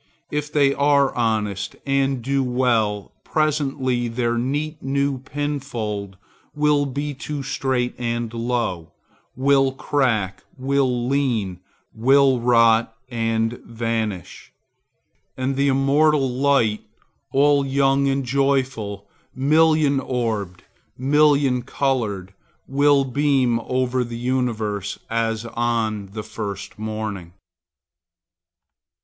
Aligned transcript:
If 0.31 0.51
they 0.51 0.73
are 0.73 1.13
honest 1.13 1.75
and 1.85 2.23
do 2.23 2.43
well, 2.43 3.11
presently 3.23 4.07
their 4.07 4.35
neat 4.35 4.81
new 4.81 5.19
pinfold 5.19 6.17
will 6.55 6.87
be 6.87 7.13
too 7.13 7.43
strait 7.43 7.93
and 7.99 8.33
low, 8.33 8.93
will 9.35 9.71
crack, 9.73 10.43
will 10.57 11.07
lean, 11.07 11.59
will 11.93 12.39
rot 12.39 12.95
and 13.11 13.59
vanish, 13.63 14.51
and 15.37 15.55
the 15.55 15.67
immortal 15.67 16.27
light, 16.31 16.81
all 17.31 17.63
young 17.63 18.07
and 18.07 18.25
joyful, 18.25 19.07
million 19.35 19.99
orbed, 19.99 20.63
million 20.97 21.61
colored, 21.61 22.33
will 22.67 23.05
beam 23.05 23.59
over 23.65 24.03
the 24.03 24.17
universe 24.17 24.97
as 25.11 25.45
on 25.45 26.07
the 26.13 26.23
first 26.23 26.79
morning. 26.79 27.33